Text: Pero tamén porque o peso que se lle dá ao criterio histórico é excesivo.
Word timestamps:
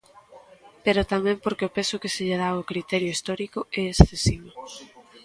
Pero 0.85 1.07
tamén 1.13 1.37
porque 1.43 1.67
o 1.69 1.73
peso 1.77 2.01
que 2.01 2.13
se 2.13 2.23
lle 2.27 2.39
dá 2.41 2.47
ao 2.51 2.67
criterio 2.71 3.13
histórico 3.15 3.59
é 3.79 3.81
excesivo. 3.93 4.49